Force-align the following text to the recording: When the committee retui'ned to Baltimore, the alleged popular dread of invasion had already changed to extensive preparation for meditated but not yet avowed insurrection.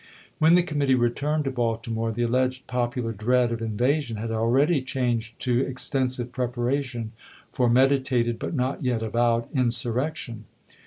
When 0.39 0.55
the 0.55 0.63
committee 0.63 0.95
retui'ned 0.95 1.43
to 1.43 1.51
Baltimore, 1.51 2.11
the 2.11 2.23
alleged 2.23 2.65
popular 2.65 3.11
dread 3.11 3.51
of 3.51 3.61
invasion 3.61 4.17
had 4.17 4.31
already 4.31 4.81
changed 4.81 5.39
to 5.41 5.61
extensive 5.61 6.31
preparation 6.31 7.11
for 7.51 7.69
meditated 7.69 8.39
but 8.39 8.55
not 8.55 8.83
yet 8.83 9.03
avowed 9.03 9.43
insurrection. 9.53 10.45